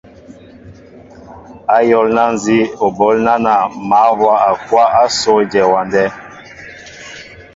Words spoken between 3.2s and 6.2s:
nánȃ mă wóʼakwáʼ ásó éjem ewándέ.